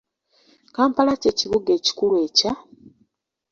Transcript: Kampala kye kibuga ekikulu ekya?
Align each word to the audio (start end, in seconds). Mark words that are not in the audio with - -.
Kampala 0.75 1.13
kye 1.21 1.31
kibuga 1.39 1.69
ekikulu 1.77 2.15
ekya? 2.25 2.51